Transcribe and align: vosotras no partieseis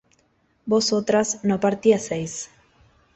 vosotras 0.65 1.43
no 1.43 1.59
partieseis 1.59 2.33